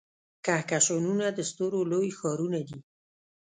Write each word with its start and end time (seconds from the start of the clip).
کهکشانونه 0.45 1.27
د 1.31 1.39
ستورو 1.49 1.79
لوی 1.91 2.09
ښارونه 2.19 2.59
دي. 2.67 2.79